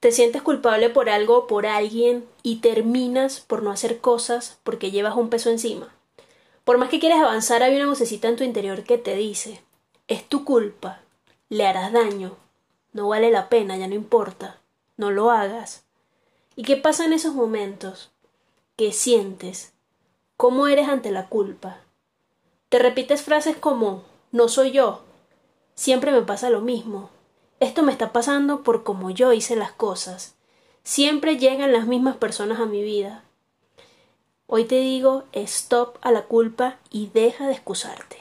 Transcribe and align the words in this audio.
Te 0.00 0.12
sientes 0.12 0.42
culpable 0.42 0.90
por 0.90 1.08
algo 1.08 1.38
o 1.38 1.46
por 1.46 1.66
alguien 1.66 2.26
y 2.42 2.56
terminas 2.56 3.40
por 3.40 3.62
no 3.62 3.70
hacer 3.70 4.00
cosas 4.00 4.58
porque 4.62 4.90
llevas 4.90 5.16
un 5.16 5.30
peso 5.30 5.50
encima. 5.50 5.94
Por 6.64 6.78
más 6.78 6.90
que 6.90 7.00
quieras 7.00 7.20
avanzar, 7.20 7.62
hay 7.62 7.76
una 7.76 7.86
vocecita 7.86 8.28
en 8.28 8.36
tu 8.36 8.44
interior 8.44 8.84
que 8.84 8.98
te 8.98 9.14
dice, 9.14 9.62
es 10.08 10.28
tu 10.28 10.44
culpa, 10.44 11.00
le 11.48 11.66
harás 11.66 11.92
daño, 11.92 12.36
no 12.92 13.08
vale 13.08 13.30
la 13.30 13.48
pena, 13.48 13.76
ya 13.76 13.88
no 13.88 13.94
importa, 13.94 14.60
no 14.96 15.10
lo 15.10 15.30
hagas. 15.30 15.84
¿Y 16.56 16.64
qué 16.64 16.76
pasa 16.76 17.04
en 17.04 17.12
esos 17.12 17.34
momentos? 17.34 18.10
¿Qué 18.76 18.92
sientes? 18.92 19.72
¿Cómo 20.36 20.66
eres 20.66 20.88
ante 20.88 21.10
la 21.10 21.28
culpa? 21.28 21.80
Te 22.68 22.78
repites 22.78 23.22
frases 23.22 23.56
como 23.56 24.02
no 24.32 24.48
soy 24.48 24.72
yo, 24.72 25.02
siempre 25.74 26.10
me 26.12 26.22
pasa 26.22 26.50
lo 26.50 26.60
mismo, 26.60 27.10
esto 27.60 27.82
me 27.82 27.92
está 27.92 28.12
pasando 28.12 28.62
por 28.62 28.82
como 28.82 29.10
yo 29.10 29.32
hice 29.32 29.56
las 29.56 29.72
cosas, 29.72 30.34
siempre 30.82 31.38
llegan 31.38 31.72
las 31.72 31.86
mismas 31.86 32.16
personas 32.16 32.60
a 32.60 32.66
mi 32.66 32.82
vida. 32.82 33.24
Hoy 34.46 34.64
te 34.64 34.76
digo 34.76 35.24
stop 35.32 35.98
a 36.02 36.12
la 36.12 36.24
culpa 36.24 36.76
y 36.90 37.10
deja 37.12 37.46
de 37.46 37.54
excusarte. 37.54 38.16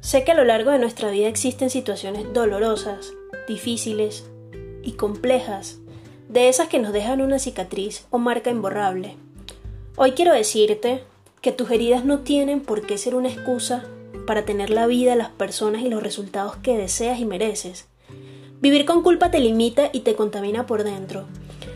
Sé 0.00 0.24
que 0.24 0.30
a 0.30 0.34
lo 0.34 0.44
largo 0.44 0.70
de 0.70 0.78
nuestra 0.78 1.10
vida 1.10 1.28
existen 1.28 1.68
situaciones 1.68 2.32
dolorosas, 2.32 3.12
difíciles 3.46 4.28
y 4.82 4.92
complejas, 4.92 5.78
de 6.28 6.48
esas 6.48 6.68
que 6.68 6.78
nos 6.78 6.92
dejan 6.92 7.20
una 7.20 7.38
cicatriz 7.38 8.06
o 8.10 8.18
marca 8.18 8.50
imborrable. 8.50 9.16
Hoy 9.96 10.12
quiero 10.12 10.32
decirte 10.32 11.02
que 11.40 11.52
tus 11.52 11.70
heridas 11.70 12.04
no 12.04 12.20
tienen 12.20 12.60
por 12.60 12.86
qué 12.86 12.98
ser 12.98 13.14
una 13.14 13.28
excusa 13.28 13.84
para 14.26 14.44
tener 14.44 14.70
la 14.70 14.86
vida, 14.86 15.14
las 15.14 15.30
personas 15.30 15.82
y 15.82 15.88
los 15.88 16.02
resultados 16.02 16.56
que 16.56 16.76
deseas 16.76 17.20
y 17.20 17.24
mereces. 17.24 17.86
Vivir 18.60 18.84
con 18.84 19.02
culpa 19.02 19.30
te 19.30 19.38
limita 19.38 19.90
y 19.92 20.00
te 20.00 20.14
contamina 20.14 20.66
por 20.66 20.82
dentro. 20.82 21.24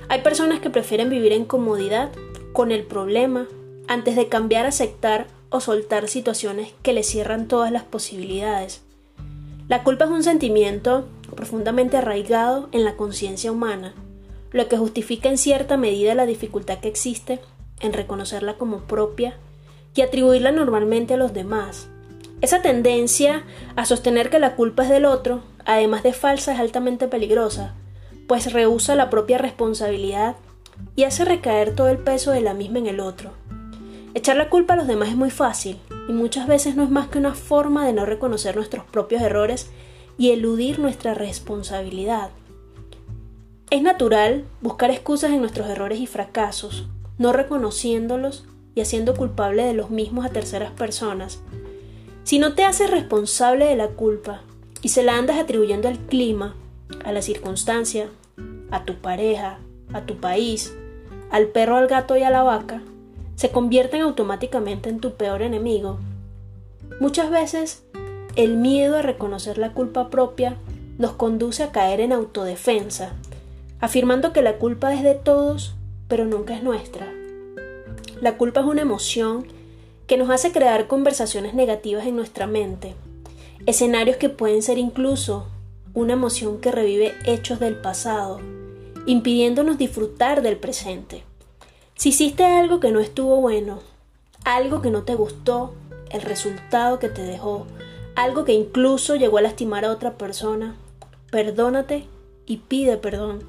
Hay 0.08 0.22
personas 0.22 0.60
que 0.60 0.70
prefieren 0.70 1.08
vivir 1.08 1.32
en 1.32 1.44
comodidad 1.44 2.10
con 2.52 2.72
el 2.72 2.84
problema 2.84 3.46
antes 3.86 4.16
de 4.16 4.28
cambiar, 4.28 4.66
aceptar 4.66 5.28
o 5.50 5.60
soltar 5.60 6.08
situaciones 6.08 6.72
que 6.82 6.92
le 6.92 7.02
cierran 7.02 7.48
todas 7.48 7.70
las 7.70 7.84
posibilidades. 7.84 8.82
La 9.68 9.84
culpa 9.84 10.06
es 10.06 10.10
un 10.10 10.24
sentimiento 10.24 11.06
profundamente 11.40 11.96
arraigado 11.96 12.68
en 12.70 12.84
la 12.84 12.96
conciencia 12.96 13.50
humana, 13.50 13.94
lo 14.50 14.68
que 14.68 14.76
justifica 14.76 15.30
en 15.30 15.38
cierta 15.38 15.78
medida 15.78 16.14
la 16.14 16.26
dificultad 16.26 16.80
que 16.80 16.88
existe 16.88 17.40
en 17.80 17.94
reconocerla 17.94 18.58
como 18.58 18.80
propia 18.80 19.38
y 19.94 20.02
atribuirla 20.02 20.52
normalmente 20.52 21.14
a 21.14 21.16
los 21.16 21.32
demás. 21.32 21.88
Esa 22.42 22.60
tendencia 22.60 23.44
a 23.74 23.86
sostener 23.86 24.28
que 24.28 24.38
la 24.38 24.54
culpa 24.54 24.82
es 24.82 24.90
del 24.90 25.06
otro, 25.06 25.40
además 25.64 26.02
de 26.02 26.12
falsa, 26.12 26.52
es 26.52 26.60
altamente 26.60 27.08
peligrosa, 27.08 27.72
pues 28.28 28.52
rehúsa 28.52 28.94
la 28.94 29.08
propia 29.08 29.38
responsabilidad 29.38 30.36
y 30.94 31.04
hace 31.04 31.24
recaer 31.24 31.74
todo 31.74 31.88
el 31.88 31.96
peso 31.96 32.32
de 32.32 32.42
la 32.42 32.52
misma 32.52 32.80
en 32.80 32.86
el 32.86 33.00
otro. 33.00 33.30
Echar 34.12 34.36
la 34.36 34.50
culpa 34.50 34.74
a 34.74 34.76
los 34.76 34.86
demás 34.86 35.08
es 35.08 35.16
muy 35.16 35.30
fácil 35.30 35.78
y 36.06 36.12
muchas 36.12 36.46
veces 36.46 36.76
no 36.76 36.82
es 36.82 36.90
más 36.90 37.08
que 37.08 37.16
una 37.16 37.32
forma 37.32 37.86
de 37.86 37.94
no 37.94 38.04
reconocer 38.04 38.56
nuestros 38.56 38.84
propios 38.84 39.22
errores 39.22 39.70
y 40.20 40.32
eludir 40.32 40.78
nuestra 40.78 41.14
responsabilidad. 41.14 42.28
Es 43.70 43.80
natural 43.80 44.44
buscar 44.60 44.90
excusas 44.90 45.30
en 45.30 45.40
nuestros 45.40 45.66
errores 45.70 45.98
y 45.98 46.06
fracasos, 46.06 46.88
no 47.16 47.32
reconociéndolos 47.32 48.44
y 48.74 48.82
haciendo 48.82 49.14
culpable 49.14 49.64
de 49.64 49.72
los 49.72 49.88
mismos 49.88 50.26
a 50.26 50.28
terceras 50.28 50.72
personas. 50.72 51.40
Si 52.22 52.38
no 52.38 52.52
te 52.52 52.64
haces 52.64 52.90
responsable 52.90 53.64
de 53.64 53.76
la 53.76 53.88
culpa 53.88 54.42
y 54.82 54.90
se 54.90 55.02
la 55.02 55.16
andas 55.16 55.38
atribuyendo 55.38 55.88
al 55.88 55.98
clima, 55.98 56.54
a 57.02 57.12
la 57.12 57.22
circunstancia, 57.22 58.10
a 58.70 58.84
tu 58.84 58.96
pareja, 58.96 59.58
a 59.94 60.04
tu 60.04 60.16
país, 60.16 60.76
al 61.30 61.46
perro, 61.46 61.78
al 61.78 61.88
gato 61.88 62.18
y 62.18 62.24
a 62.24 62.30
la 62.30 62.42
vaca, 62.42 62.82
se 63.36 63.52
convierten 63.52 64.02
automáticamente 64.02 64.90
en 64.90 65.00
tu 65.00 65.14
peor 65.14 65.40
enemigo. 65.40 65.98
Muchas 67.00 67.30
veces 67.30 67.84
el 68.36 68.56
miedo 68.56 68.96
a 68.96 69.02
reconocer 69.02 69.58
la 69.58 69.72
culpa 69.72 70.08
propia 70.10 70.56
nos 70.98 71.12
conduce 71.12 71.62
a 71.62 71.72
caer 71.72 72.00
en 72.00 72.12
autodefensa, 72.12 73.12
afirmando 73.80 74.32
que 74.32 74.42
la 74.42 74.58
culpa 74.58 74.94
es 74.94 75.02
de 75.02 75.14
todos, 75.14 75.74
pero 76.08 76.24
nunca 76.24 76.54
es 76.54 76.62
nuestra. 76.62 77.12
La 78.20 78.36
culpa 78.36 78.60
es 78.60 78.66
una 78.66 78.82
emoción 78.82 79.46
que 80.06 80.16
nos 80.16 80.30
hace 80.30 80.52
crear 80.52 80.86
conversaciones 80.86 81.54
negativas 81.54 82.06
en 82.06 82.16
nuestra 82.16 82.46
mente, 82.46 82.94
escenarios 83.66 84.16
que 84.16 84.28
pueden 84.28 84.62
ser 84.62 84.78
incluso 84.78 85.46
una 85.94 86.12
emoción 86.12 86.60
que 86.60 86.70
revive 86.70 87.14
hechos 87.24 87.58
del 87.60 87.76
pasado, 87.76 88.40
impidiéndonos 89.06 89.78
disfrutar 89.78 90.42
del 90.42 90.56
presente. 90.56 91.24
Si 91.94 92.10
hiciste 92.10 92.44
algo 92.44 92.80
que 92.80 92.92
no 92.92 93.00
estuvo 93.00 93.40
bueno, 93.40 93.80
algo 94.44 94.82
que 94.82 94.90
no 94.90 95.02
te 95.02 95.14
gustó, 95.14 95.74
el 96.10 96.22
resultado 96.22 96.98
que 96.98 97.08
te 97.08 97.22
dejó, 97.22 97.66
algo 98.14 98.44
que 98.44 98.52
incluso 98.52 99.16
llegó 99.16 99.38
a 99.38 99.42
lastimar 99.42 99.84
a 99.84 99.90
otra 99.90 100.18
persona, 100.18 100.76
perdónate 101.30 102.06
y 102.46 102.58
pide 102.58 102.96
perdón. 102.96 103.44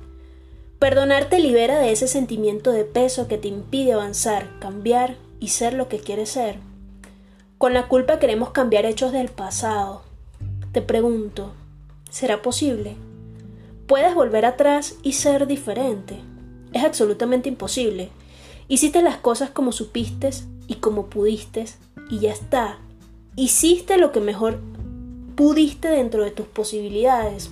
Perdonarte 0.80 1.40
libera 1.40 1.80
de 1.80 1.92
ese 1.92 2.08
sentimiento 2.08 2.72
de 2.72 2.86
peso 2.86 3.28
que 3.28 3.38
te 3.38 3.48
impide 3.48 3.94
avanzar, 3.94 4.48
cambiar 4.60 5.16
y 5.40 5.50
ser 5.50 5.74
lo 5.74 5.88
que 5.88 6.00
quieres 6.00 6.30
ser. 6.30 6.58
Con 7.58 7.74
la 7.74 7.88
culpa 7.88 8.18
queremos 8.18 8.50
cambiar 8.50 8.86
hechos 8.86 9.12
del 9.12 9.30
pasado. 9.30 10.02
Te 10.72 10.82
pregunto, 10.82 11.52
¿será 12.10 12.42
posible? 12.42 12.96
¿Puedes 13.88 14.16
volver 14.16 14.46
atrás 14.46 14.96
y 15.04 15.14
ser 15.14 15.46
diferente? 15.48 16.20
Es 16.74 16.84
absolutamente 16.84 17.50
imposible. 17.50 18.10
Hiciste 18.68 19.02
las 19.02 19.18
cosas 19.18 19.50
como 19.50 19.72
supiste 19.72 20.32
y 20.68 20.76
como 20.76 21.08
pudiste 21.08 21.66
y 22.10 22.20
ya 22.20 22.32
está. 22.32 22.80
Hiciste 23.38 23.98
lo 23.98 24.12
que 24.12 24.20
mejor 24.20 24.60
pudiste 25.36 25.88
dentro 25.88 26.26
de 26.26 26.32
tus 26.32 26.48
posibilidades. 26.48 27.50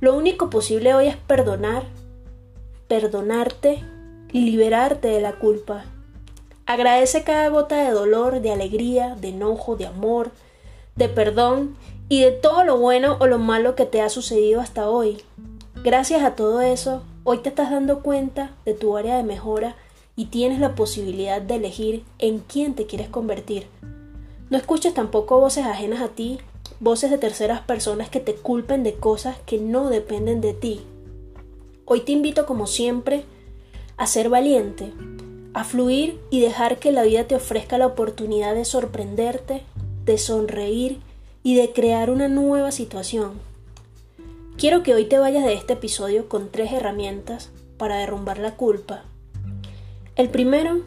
Lo 0.00 0.16
único 0.16 0.50
posible 0.50 0.94
hoy 0.94 1.06
es 1.06 1.16
perdonar, 1.16 1.84
perdonarte 2.88 3.84
y 4.32 4.40
liberarte 4.40 5.06
de 5.06 5.20
la 5.20 5.36
culpa. 5.36 5.84
Agradece 6.66 7.22
cada 7.22 7.48
gota 7.50 7.84
de 7.84 7.92
dolor, 7.92 8.40
de 8.40 8.50
alegría, 8.50 9.14
de 9.14 9.28
enojo, 9.28 9.76
de 9.76 9.86
amor, 9.86 10.32
de 10.96 11.08
perdón 11.08 11.76
y 12.08 12.22
de 12.22 12.32
todo 12.32 12.64
lo 12.64 12.76
bueno 12.76 13.16
o 13.20 13.28
lo 13.28 13.38
malo 13.38 13.76
que 13.76 13.86
te 13.86 14.02
ha 14.02 14.08
sucedido 14.08 14.60
hasta 14.60 14.90
hoy. 14.90 15.22
Gracias 15.84 16.24
a 16.24 16.34
todo 16.34 16.62
eso, 16.62 17.04
hoy 17.22 17.38
te 17.38 17.50
estás 17.50 17.70
dando 17.70 18.02
cuenta 18.02 18.56
de 18.64 18.74
tu 18.74 18.96
área 18.96 19.16
de 19.16 19.22
mejora 19.22 19.76
y 20.16 20.26
tienes 20.26 20.58
la 20.58 20.74
posibilidad 20.74 21.40
de 21.40 21.54
elegir 21.54 22.02
en 22.18 22.40
quién 22.40 22.74
te 22.74 22.86
quieres 22.86 23.08
convertir. 23.08 23.68
No 24.50 24.56
escuches 24.56 24.94
tampoco 24.94 25.40
voces 25.40 25.66
ajenas 25.66 26.00
a 26.00 26.08
ti, 26.08 26.38
voces 26.80 27.10
de 27.10 27.18
terceras 27.18 27.60
personas 27.60 28.08
que 28.08 28.20
te 28.20 28.34
culpen 28.34 28.82
de 28.82 28.94
cosas 28.94 29.36
que 29.46 29.58
no 29.58 29.88
dependen 29.88 30.40
de 30.40 30.54
ti. 30.54 30.82
Hoy 31.84 32.00
te 32.00 32.12
invito 32.12 32.46
como 32.46 32.66
siempre 32.66 33.24
a 33.96 34.06
ser 34.06 34.28
valiente, 34.28 34.92
a 35.54 35.64
fluir 35.64 36.20
y 36.30 36.40
dejar 36.40 36.78
que 36.78 36.92
la 36.92 37.02
vida 37.02 37.24
te 37.24 37.34
ofrezca 37.34 37.78
la 37.78 37.86
oportunidad 37.86 38.54
de 38.54 38.64
sorprenderte, 38.64 39.62
de 40.04 40.18
sonreír 40.18 41.00
y 41.42 41.56
de 41.56 41.72
crear 41.72 42.10
una 42.10 42.28
nueva 42.28 42.72
situación. 42.72 43.32
Quiero 44.56 44.82
que 44.82 44.94
hoy 44.94 45.04
te 45.04 45.18
vayas 45.18 45.44
de 45.44 45.54
este 45.54 45.74
episodio 45.74 46.28
con 46.28 46.50
tres 46.50 46.72
herramientas 46.72 47.50
para 47.78 47.96
derrumbar 47.96 48.38
la 48.38 48.56
culpa 48.56 49.04
el 50.16 50.30
primero, 50.30 50.80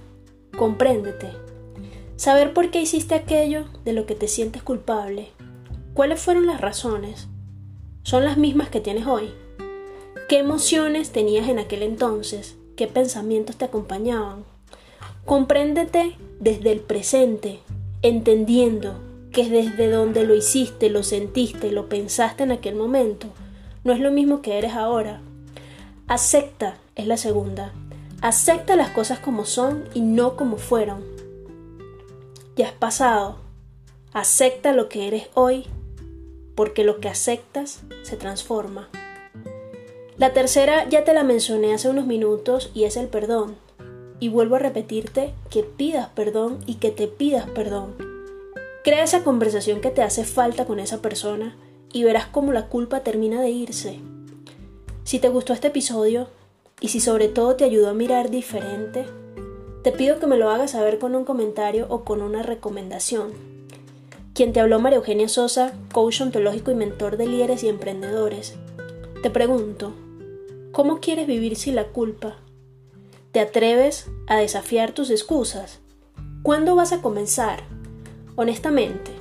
compréndete. 0.57 1.29
Saber 2.19 2.51
por 2.51 2.69
qué 2.69 2.81
hiciste 2.81 3.15
aquello 3.15 3.63
de 3.85 3.93
lo 3.93 4.05
que 4.05 4.13
te 4.13 4.27
sientes 4.27 4.61
culpable. 4.61 5.29
¿Cuáles 5.93 6.19
fueron 6.19 6.47
las 6.47 6.59
razones? 6.59 7.29
¿Son 8.03 8.25
las 8.25 8.35
mismas 8.35 8.67
que 8.67 8.81
tienes 8.81 9.07
hoy? 9.07 9.31
¿Qué 10.27 10.39
emociones 10.39 11.11
tenías 11.11 11.47
en 11.47 11.59
aquel 11.59 11.81
entonces? 11.81 12.57
¿Qué 12.75 12.87
pensamientos 12.87 13.55
te 13.55 13.63
acompañaban? 13.63 14.43
Compréndete 15.23 16.17
desde 16.41 16.73
el 16.73 16.81
presente, 16.81 17.61
entendiendo 18.01 18.99
que 19.31 19.49
desde 19.49 19.89
donde 19.89 20.25
lo 20.25 20.35
hiciste, 20.35 20.89
lo 20.89 21.03
sentiste, 21.03 21.71
lo 21.71 21.87
pensaste 21.87 22.43
en 22.43 22.51
aquel 22.51 22.75
momento, 22.75 23.27
no 23.85 23.93
es 23.93 24.01
lo 24.01 24.11
mismo 24.11 24.41
que 24.41 24.57
eres 24.57 24.73
ahora. 24.73 25.21
Acepta 26.07 26.79
es 26.97 27.07
la 27.07 27.15
segunda. 27.15 27.71
Acepta 28.19 28.75
las 28.75 28.89
cosas 28.89 29.19
como 29.19 29.45
son 29.45 29.85
y 29.93 30.01
no 30.01 30.35
como 30.35 30.57
fueron. 30.57 31.18
Ya 32.59 32.65
es 32.65 32.73
pasado. 32.73 33.37
Acepta 34.11 34.73
lo 34.73 34.89
que 34.89 35.07
eres 35.07 35.29
hoy, 35.33 35.63
porque 36.55 36.83
lo 36.83 36.99
que 36.99 37.07
aceptas 37.07 37.83
se 38.03 38.17
transforma. 38.17 38.89
La 40.17 40.33
tercera 40.33 40.85
ya 40.89 41.05
te 41.05 41.13
la 41.13 41.23
mencioné 41.23 41.73
hace 41.73 41.87
unos 41.87 42.05
minutos 42.05 42.69
y 42.73 42.83
es 42.83 42.97
el 42.97 43.07
perdón. 43.07 43.55
Y 44.19 44.27
vuelvo 44.27 44.57
a 44.57 44.59
repetirte 44.59 45.33
que 45.49 45.63
pidas 45.63 46.09
perdón 46.09 46.59
y 46.65 46.75
que 46.75 46.91
te 46.91 47.07
pidas 47.07 47.49
perdón. 47.49 47.95
Crea 48.83 49.05
esa 49.05 49.23
conversación 49.23 49.79
que 49.79 49.91
te 49.91 50.01
hace 50.01 50.25
falta 50.25 50.65
con 50.65 50.81
esa 50.81 51.01
persona 51.01 51.55
y 51.93 52.03
verás 52.03 52.25
cómo 52.25 52.51
la 52.51 52.67
culpa 52.67 53.05
termina 53.05 53.39
de 53.39 53.51
irse. 53.51 54.01
Si 55.05 55.19
te 55.19 55.29
gustó 55.29 55.53
este 55.53 55.69
episodio 55.69 56.27
y 56.81 56.89
si 56.89 56.99
sobre 56.99 57.29
todo 57.29 57.55
te 57.55 57.63
ayudó 57.63 57.87
a 57.87 57.93
mirar 57.93 58.29
diferente, 58.29 59.05
te 59.83 59.93
pido 59.93 60.19
que 60.19 60.27
me 60.27 60.37
lo 60.37 60.49
hagas 60.49 60.71
saber 60.71 60.99
con 60.99 61.15
un 61.15 61.23
comentario 61.23 61.85
o 61.89 62.03
con 62.03 62.21
una 62.21 62.43
recomendación. 62.43 63.31
Quien 64.33 64.51
te 64.51 64.59
habló 64.59 64.79
María 64.79 64.97
Eugenia 64.97 65.29
Sosa, 65.29 65.73
coach 65.93 66.21
ontológico 66.21 66.71
y 66.71 66.75
mentor 66.75 67.17
de 67.17 67.27
líderes 67.27 67.63
y 67.63 67.69
emprendedores. 67.69 68.55
Te 69.21 69.29
pregunto, 69.29 69.93
¿cómo 70.71 70.99
quieres 70.99 71.27
vivir 71.27 71.55
sin 71.55 71.75
la 71.75 71.85
culpa? 71.85 72.37
¿Te 73.31 73.39
atreves 73.39 74.07
a 74.27 74.37
desafiar 74.37 74.91
tus 74.91 75.09
excusas? 75.09 75.79
¿Cuándo 76.43 76.75
vas 76.75 76.91
a 76.91 77.01
comenzar? 77.01 77.63
Honestamente, 78.35 79.11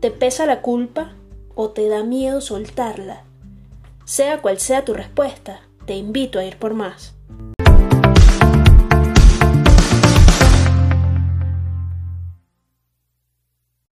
¿te 0.00 0.10
pesa 0.10 0.46
la 0.46 0.62
culpa 0.62 1.12
o 1.54 1.70
te 1.70 1.88
da 1.88 2.02
miedo 2.02 2.40
soltarla? 2.40 3.24
Sea 4.04 4.42
cual 4.42 4.58
sea 4.58 4.84
tu 4.84 4.94
respuesta, 4.94 5.60
te 5.86 5.94
invito 5.94 6.38
a 6.38 6.44
ir 6.44 6.56
por 6.56 6.74
más. 6.74 7.14